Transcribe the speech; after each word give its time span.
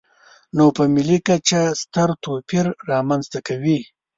نو 0.55 0.65
په 0.75 0.83
ملي 0.93 1.17
کچه 1.27 1.61
ستر 1.81 2.09
توپیر 2.23 2.65
رامنځته 2.91 3.39
کوي. 3.47 3.79